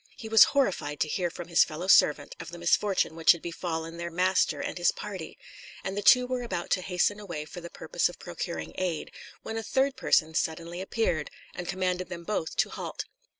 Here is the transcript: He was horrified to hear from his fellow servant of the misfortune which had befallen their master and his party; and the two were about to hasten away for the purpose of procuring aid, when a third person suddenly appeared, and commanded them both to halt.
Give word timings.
He 0.17 0.27
was 0.27 0.45
horrified 0.45 0.99
to 1.01 1.07
hear 1.07 1.29
from 1.29 1.47
his 1.47 1.63
fellow 1.63 1.85
servant 1.85 2.35
of 2.39 2.49
the 2.49 2.57
misfortune 2.57 3.15
which 3.15 3.33
had 3.33 3.41
befallen 3.43 3.97
their 3.97 4.09
master 4.09 4.59
and 4.59 4.79
his 4.79 4.91
party; 4.91 5.37
and 5.83 5.95
the 5.95 6.01
two 6.01 6.25
were 6.25 6.41
about 6.41 6.71
to 6.71 6.81
hasten 6.81 7.19
away 7.19 7.45
for 7.45 7.61
the 7.61 7.69
purpose 7.69 8.09
of 8.09 8.17
procuring 8.17 8.71
aid, 8.79 9.11
when 9.43 9.57
a 9.57 9.61
third 9.63 9.95
person 9.95 10.33
suddenly 10.33 10.81
appeared, 10.81 11.29
and 11.53 11.67
commanded 11.69 12.09
them 12.09 12.23
both 12.23 12.55
to 12.55 12.69
halt. 12.71 13.05